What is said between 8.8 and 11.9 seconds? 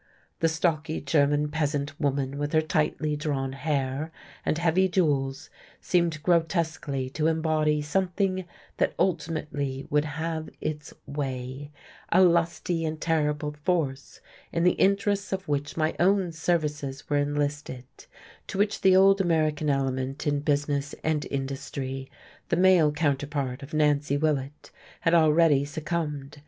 ultimately would have its way,